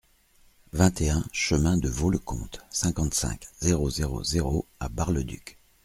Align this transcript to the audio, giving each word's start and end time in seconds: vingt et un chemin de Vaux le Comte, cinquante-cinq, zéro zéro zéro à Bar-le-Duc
vingt 0.73 0.99
et 1.01 1.11
un 1.11 1.23
chemin 1.31 1.77
de 1.77 1.87
Vaux 1.87 2.09
le 2.09 2.17
Comte, 2.17 2.65
cinquante-cinq, 2.71 3.47
zéro 3.59 3.91
zéro 3.91 4.23
zéro 4.23 4.65
à 4.79 4.89
Bar-le-Duc 4.89 5.59